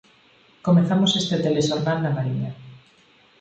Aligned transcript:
Comezamos 0.67 1.11
este 1.21 1.35
telexornal 1.45 1.97
na 2.01 2.15
Mariña. 2.17 2.51